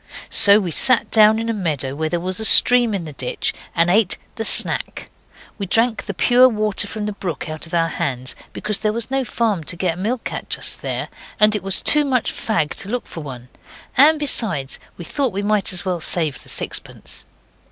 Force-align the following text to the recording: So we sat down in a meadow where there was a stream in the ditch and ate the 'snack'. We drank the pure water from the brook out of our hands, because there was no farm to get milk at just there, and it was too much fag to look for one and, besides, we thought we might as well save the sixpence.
So 0.31 0.59
we 0.59 0.71
sat 0.71 1.11
down 1.11 1.37
in 1.37 1.47
a 1.47 1.53
meadow 1.53 1.93
where 1.93 2.09
there 2.09 2.19
was 2.19 2.39
a 2.39 2.43
stream 2.43 2.95
in 2.95 3.05
the 3.05 3.13
ditch 3.13 3.53
and 3.75 3.87
ate 3.87 4.17
the 4.33 4.43
'snack'. 4.43 5.11
We 5.59 5.67
drank 5.67 6.07
the 6.07 6.13
pure 6.15 6.49
water 6.49 6.87
from 6.87 7.05
the 7.05 7.11
brook 7.13 7.47
out 7.47 7.67
of 7.67 7.75
our 7.75 7.87
hands, 7.87 8.35
because 8.51 8.79
there 8.79 8.93
was 8.93 9.11
no 9.11 9.23
farm 9.23 9.63
to 9.65 9.75
get 9.75 9.99
milk 9.99 10.33
at 10.33 10.49
just 10.49 10.81
there, 10.81 11.07
and 11.39 11.55
it 11.55 11.61
was 11.61 11.83
too 11.83 12.03
much 12.03 12.33
fag 12.33 12.73
to 12.77 12.89
look 12.89 13.05
for 13.05 13.19
one 13.21 13.49
and, 13.95 14.17
besides, 14.17 14.79
we 14.97 15.05
thought 15.05 15.31
we 15.31 15.43
might 15.43 15.71
as 15.71 15.85
well 15.85 15.99
save 15.99 16.41
the 16.41 16.49
sixpence. 16.49 17.23